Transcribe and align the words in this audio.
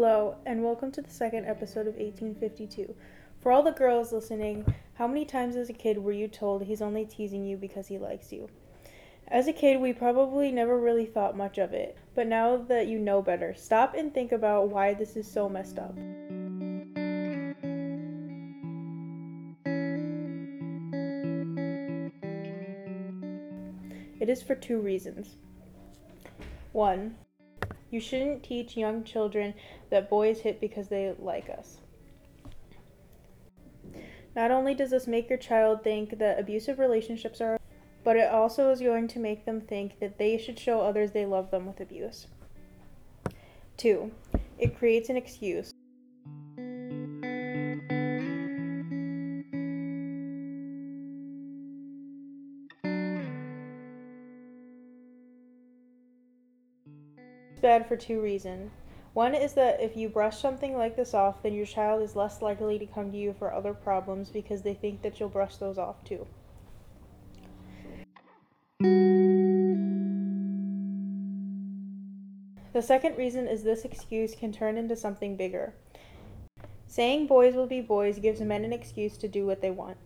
Hello, 0.00 0.36
and 0.46 0.62
welcome 0.62 0.92
to 0.92 1.02
the 1.02 1.10
second 1.10 1.46
episode 1.46 1.88
of 1.88 1.96
1852. 1.96 2.94
For 3.40 3.50
all 3.50 3.64
the 3.64 3.72
girls 3.72 4.12
listening, 4.12 4.64
how 4.94 5.08
many 5.08 5.24
times 5.24 5.56
as 5.56 5.70
a 5.70 5.72
kid 5.72 5.98
were 5.98 6.12
you 6.12 6.28
told 6.28 6.62
he's 6.62 6.80
only 6.80 7.04
teasing 7.04 7.44
you 7.44 7.56
because 7.56 7.88
he 7.88 7.98
likes 7.98 8.32
you? 8.32 8.48
As 9.26 9.48
a 9.48 9.52
kid, 9.52 9.80
we 9.80 9.92
probably 9.92 10.52
never 10.52 10.78
really 10.78 11.04
thought 11.04 11.36
much 11.36 11.58
of 11.58 11.72
it, 11.72 11.98
but 12.14 12.28
now 12.28 12.58
that 12.68 12.86
you 12.86 13.00
know 13.00 13.20
better, 13.20 13.52
stop 13.54 13.94
and 13.96 14.14
think 14.14 14.30
about 14.30 14.68
why 14.68 14.94
this 14.94 15.16
is 15.16 15.28
so 15.28 15.48
messed 15.48 15.80
up. 15.80 15.96
It 24.20 24.28
is 24.28 24.44
for 24.44 24.54
two 24.54 24.78
reasons. 24.78 25.34
One, 26.70 27.16
you 27.90 28.00
shouldn't 28.00 28.42
teach 28.42 28.76
young 28.76 29.04
children 29.04 29.54
that 29.90 30.10
boys 30.10 30.40
hit 30.40 30.60
because 30.60 30.88
they 30.88 31.14
like 31.18 31.48
us. 31.48 31.78
Not 34.36 34.50
only 34.50 34.74
does 34.74 34.90
this 34.90 35.06
make 35.06 35.28
your 35.28 35.38
child 35.38 35.82
think 35.82 36.18
that 36.18 36.38
abusive 36.38 36.78
relationships 36.78 37.40
are, 37.40 37.58
but 38.04 38.16
it 38.16 38.30
also 38.30 38.70
is 38.70 38.80
going 38.80 39.08
to 39.08 39.18
make 39.18 39.44
them 39.44 39.60
think 39.60 39.98
that 40.00 40.18
they 40.18 40.38
should 40.38 40.58
show 40.58 40.80
others 40.80 41.12
they 41.12 41.26
love 41.26 41.50
them 41.50 41.66
with 41.66 41.80
abuse. 41.80 42.26
Two, 43.76 44.10
it 44.58 44.78
creates 44.78 45.08
an 45.08 45.16
excuse. 45.16 45.72
Bad 57.58 57.86
for 57.86 57.96
two 57.96 58.20
reasons. 58.20 58.70
One 59.12 59.34
is 59.34 59.54
that 59.54 59.80
if 59.82 59.96
you 59.96 60.08
brush 60.08 60.40
something 60.40 60.76
like 60.76 60.96
this 60.96 61.12
off, 61.12 61.42
then 61.42 61.52
your 61.52 61.66
child 61.66 62.02
is 62.02 62.14
less 62.14 62.40
likely 62.40 62.78
to 62.78 62.86
come 62.86 63.10
to 63.10 63.18
you 63.18 63.34
for 63.38 63.52
other 63.52 63.74
problems 63.74 64.30
because 64.30 64.62
they 64.62 64.74
think 64.74 65.02
that 65.02 65.18
you'll 65.18 65.28
brush 65.28 65.56
those 65.56 65.76
off 65.76 66.04
too. 66.04 66.26
The 72.72 72.82
second 72.82 73.18
reason 73.18 73.48
is 73.48 73.64
this 73.64 73.84
excuse 73.84 74.36
can 74.36 74.52
turn 74.52 74.76
into 74.76 74.94
something 74.94 75.36
bigger. 75.36 75.74
Saying 76.86 77.26
boys 77.26 77.54
will 77.54 77.66
be 77.66 77.80
boys 77.80 78.20
gives 78.20 78.40
men 78.40 78.64
an 78.64 78.72
excuse 78.72 79.16
to 79.16 79.26
do 79.26 79.44
what 79.46 79.60
they 79.60 79.72
want. 79.72 79.96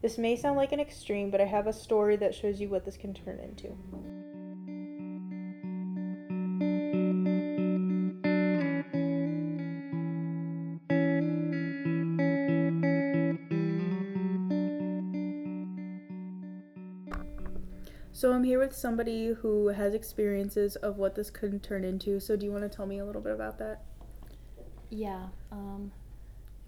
This 0.00 0.18
may 0.18 0.34
sound 0.34 0.56
like 0.56 0.72
an 0.72 0.80
extreme, 0.80 1.30
but 1.30 1.40
I 1.40 1.44
have 1.44 1.66
a 1.66 1.72
story 1.72 2.16
that 2.16 2.34
shows 2.34 2.60
you 2.60 2.68
what 2.68 2.84
this 2.84 2.96
can 2.96 3.12
turn 3.12 3.38
into. 3.38 3.76
So 18.14 18.32
I'm 18.32 18.44
here 18.44 18.58
with 18.58 18.74
somebody 18.76 19.28
who 19.28 19.68
has 19.68 19.94
experiences 19.94 20.76
of 20.76 20.98
what 20.98 21.14
this 21.14 21.30
could 21.30 21.62
turn 21.62 21.82
into. 21.82 22.20
So 22.20 22.36
do 22.36 22.44
you 22.44 22.52
want 22.52 22.62
to 22.62 22.68
tell 22.74 22.86
me 22.86 22.98
a 22.98 23.04
little 23.04 23.22
bit 23.22 23.32
about 23.32 23.58
that? 23.58 23.82
Yeah, 24.90 25.28
um, 25.50 25.90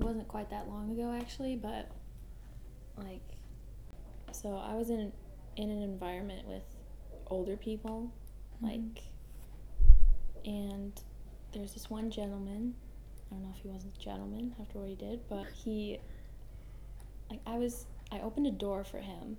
it 0.01 0.05
wasn't 0.05 0.27
quite 0.27 0.49
that 0.51 0.69
long 0.69 0.91
ago 0.91 1.13
actually, 1.13 1.57
but 1.57 1.91
like, 2.97 3.21
so 4.33 4.57
I 4.57 4.75
was 4.75 4.91
in 4.91 5.13
in 5.57 5.71
an 5.71 5.83
environment 5.83 6.49
with 6.49 6.65
older 7.29 7.57
people, 7.57 8.11
Mhm. 8.61 8.63
like, 8.63 9.03
and 10.45 11.01
there's 11.53 11.75
this 11.75 11.89
one 11.91 12.11
gentleman. 12.11 12.75
I 13.31 13.35
don't 13.35 13.45
know 13.45 13.51
if 13.51 13.63
he 13.63 13.69
was 13.69 13.85
a 13.85 13.99
gentleman 13.99 14.55
after 14.61 14.79
what 14.81 14.89
he 14.89 14.97
did, 14.97 15.29
but 15.29 15.47
he, 15.53 16.01
like, 17.31 17.41
I 17.47 17.59
was 17.59 17.87
I 18.11 18.21
opened 18.21 18.47
a 18.47 18.51
door 18.51 18.83
for 18.85 18.99
him, 18.99 19.37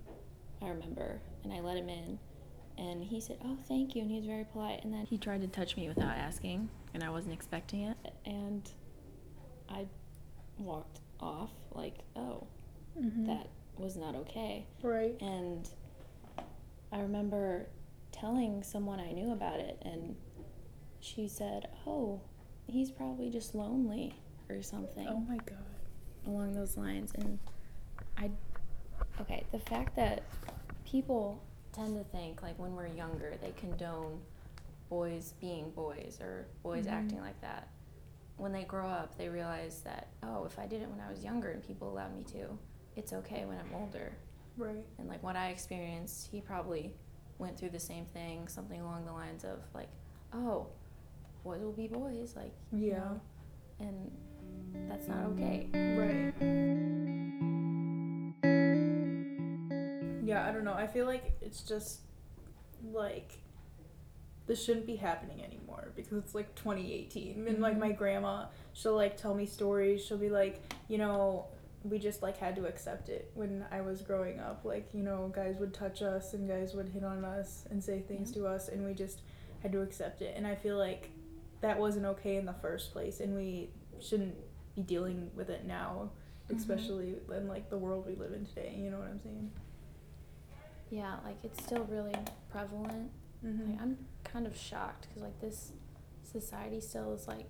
I 0.62 0.68
remember, 0.68 1.20
and 1.44 1.52
I 1.52 1.60
let 1.60 1.76
him 1.76 1.88
in, 1.88 2.18
and 2.78 3.02
he 3.04 3.20
said, 3.20 3.38
"Oh, 3.44 3.56
thank 3.68 3.94
you," 3.94 4.02
and 4.02 4.10
he 4.10 4.16
was 4.16 4.26
very 4.26 4.44
polite, 4.44 4.84
and 4.84 4.92
then 4.92 5.06
he 5.06 5.18
tried 5.18 5.40
to 5.42 5.48
touch 5.48 5.76
me 5.76 5.88
without 5.88 6.16
asking, 6.16 6.68
and 6.94 7.02
I 7.04 7.10
wasn't 7.10 7.34
expecting 7.34 7.82
it, 7.82 7.96
and 8.24 8.68
I 9.68 9.86
walked 10.58 11.00
off 11.20 11.50
like, 11.72 11.98
"Oh, 12.16 12.46
Mm-hmm. 12.98 13.26
that 13.26 13.48
was 13.76 13.96
not 13.96 14.14
okay." 14.14 14.66
right. 14.82 15.14
And 15.20 15.68
I 16.92 17.00
remember 17.00 17.66
telling 18.12 18.62
someone 18.62 18.98
I 19.00 19.12
knew 19.12 19.32
about 19.32 19.60
it, 19.60 19.78
and 19.82 20.16
she 21.00 21.28
said, 21.28 21.68
"Oh, 21.86 22.20
he's 22.66 22.90
probably 22.90 23.28
just 23.30 23.54
lonely 23.54 24.14
or 24.48 24.62
something 24.62 25.06
Oh 25.08 25.20
my 25.20 25.36
god. 25.38 25.58
along 26.26 26.54
those 26.54 26.76
lines." 26.78 27.12
And 27.14 27.38
I, 28.16 28.30
okay, 29.20 29.44
the 29.52 29.58
fact 29.58 29.94
that 29.96 30.22
people 30.84 31.42
tend 31.72 31.96
to 31.96 32.04
think 32.16 32.42
like 32.42 32.58
when 32.58 32.74
we're 32.74 32.86
younger 32.86 33.34
they 33.42 33.52
condone 33.52 34.18
boys 34.88 35.34
being 35.40 35.70
boys 35.70 36.18
or 36.20 36.46
boys 36.62 36.86
Mhm. 36.86 36.92
acting 36.92 37.20
like 37.20 37.40
that. 37.40 37.68
When 38.36 38.52
they 38.52 38.64
grow 38.64 38.86
up, 38.88 39.16
they 39.18 39.28
realize 39.28 39.80
that 39.80 40.08
oh, 40.22 40.44
if 40.44 40.58
I 40.58 40.66
did 40.66 40.82
it 40.82 40.88
when 40.88 41.00
I 41.00 41.10
was 41.10 41.24
younger 41.24 41.50
and 41.50 41.62
people 41.66 41.88
allowed 41.90 42.14
me 42.16 42.22
to, 42.32 42.58
it's 42.96 43.12
okay 43.12 43.44
when 43.46 43.58
I'm 43.58 43.74
older. 43.74 44.12
Right. 44.56 44.84
And 44.98 45.08
like 45.08 45.22
what 45.22 45.36
I 45.36 45.48
experienced, 45.48 46.28
he 46.28 46.40
probably 46.40 46.94
went 47.38 47.58
through 47.58 47.70
the 47.70 47.80
same 47.80 48.06
thing, 48.06 48.48
something 48.48 48.80
along 48.80 49.04
the 49.04 49.12
lines 49.12 49.44
of 49.44 49.58
like, 49.74 49.88
oh, 50.32 50.66
boys 51.44 51.60
will 51.62 51.72
be 51.72 51.88
boys, 51.88 52.34
like 52.36 52.52
you 52.72 52.88
Yeah. 52.90 52.98
know, 52.98 53.20
and 53.80 54.10
that's 54.88 55.08
not 55.08 55.24
okay. 55.26 55.68
Right. 55.98 56.34
Yeah, 60.26 60.46
I 60.46 60.52
don't 60.52 60.64
know. 60.64 60.74
I 60.74 60.86
feel 60.86 61.06
like 61.06 61.32
it's 61.40 61.62
just 61.62 62.00
like 62.92 63.38
this 64.46 64.62
shouldn't 64.64 64.86
be 64.86 64.96
happening 64.96 65.42
anymore 65.42 65.88
because 65.96 66.18
it's 66.18 66.34
like 66.34 66.54
2018 66.54 67.48
and 67.48 67.60
like 67.60 67.74
Mhm. 67.76 67.80
my 67.80 67.92
grandma 67.92 68.46
she'll 68.74 68.94
like 68.94 69.16
tell 69.16 69.34
me 69.34 69.44
stories 69.46 70.04
she'll 70.04 70.18
be 70.18 70.28
like 70.28 70.60
you 70.88 70.98
know 70.98 71.46
we 71.82 71.98
just 71.98 72.22
like 72.22 72.36
had 72.36 72.54
to 72.54 72.66
accept 72.66 73.08
it 73.08 73.30
when 73.34 73.64
i 73.72 73.80
was 73.80 74.02
growing 74.02 74.38
up 74.38 74.60
like 74.64 74.88
you 74.94 75.02
know 75.02 75.32
guys 75.34 75.56
would 75.58 75.74
touch 75.74 76.00
us 76.02 76.32
and 76.34 76.46
guys 76.48 76.74
would 76.74 76.88
hit 76.90 77.02
on 77.02 77.24
us 77.24 77.64
and 77.70 77.82
say 77.82 78.00
things 78.00 78.30
Yeah. 78.30 78.42
to 78.42 78.46
us 78.48 78.68
and 78.68 78.84
we 78.84 78.92
just 78.94 79.22
had 79.62 79.72
to 79.72 79.80
accept 79.82 80.22
it 80.22 80.34
and 80.36 80.46
i 80.46 80.54
feel 80.54 80.76
like 80.76 81.10
that 81.62 81.78
wasn't 81.80 82.04
okay 82.06 82.36
in 82.36 82.44
the 82.46 82.52
first 82.54 82.92
place 82.92 83.18
and 83.20 83.34
we 83.34 83.70
shouldn't 84.00 84.36
be 84.76 84.82
dealing 84.82 85.30
with 85.34 85.50
it 85.50 85.64
now 85.64 86.10
Mhm. 86.48 86.56
especially 86.56 87.16
in 87.34 87.48
like 87.48 87.68
the 87.70 87.78
world 87.78 88.06
we 88.06 88.14
live 88.14 88.32
in 88.32 88.44
today 88.46 88.76
you 88.78 88.90
know 88.90 88.98
what 88.98 89.08
i'm 89.08 89.18
saying 89.20 89.50
Yeah, 90.90 91.16
like 91.24 91.36
it's 91.42 91.62
still 91.62 91.84
really 91.84 92.14
prevalent. 92.50 93.10
mm-hmm. 93.44 93.70
Like 93.72 93.80
I'm 93.82 93.98
kind 94.24 94.46
of 94.46 94.56
shocked 94.56 95.08
because 95.08 95.22
like 95.22 95.40
this 95.40 95.72
society 96.22 96.80
still 96.80 97.12
is 97.14 97.26
like 97.28 97.46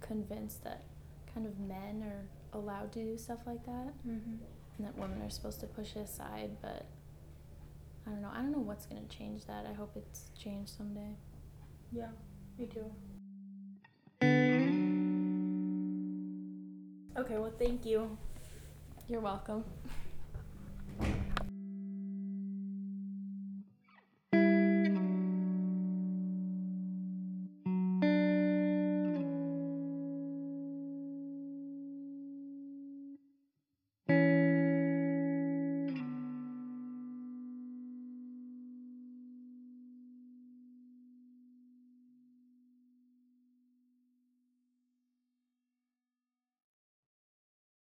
convinced 0.00 0.64
that 0.64 0.84
kind 1.32 1.46
of 1.46 1.58
men 1.60 2.02
are 2.02 2.58
allowed 2.58 2.92
to 2.92 3.04
do 3.04 3.16
stuff 3.18 3.40
like 3.46 3.64
that 3.66 3.92
Mm-hmm. 4.06 4.36
and 4.78 4.86
that 4.86 4.96
women 4.98 5.22
are 5.22 5.30
supposed 5.30 5.60
to 5.60 5.66
push 5.66 5.94
it 5.96 6.00
aside. 6.00 6.50
But 6.60 6.86
I 8.06 8.10
don't 8.10 8.22
know. 8.22 8.30
I 8.32 8.38
don't 8.38 8.52
know 8.52 8.58
what's 8.58 8.86
gonna 8.86 9.06
change 9.08 9.44
that. 9.46 9.66
I 9.70 9.72
hope 9.74 9.92
it's 9.96 10.30
changed 10.38 10.72
someday. 10.76 11.14
Yeah, 11.92 12.08
me 12.58 12.66
too. 12.66 12.90
Okay, 17.16 17.36
well, 17.38 17.52
thank 17.58 17.84
you. 17.84 18.16
You're 19.08 19.20
welcome. 19.20 19.64